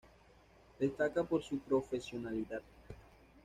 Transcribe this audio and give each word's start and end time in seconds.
Destaca 0.79 1.23
por 1.23 1.43
su 1.43 1.59
profesionalidad. 1.59 2.63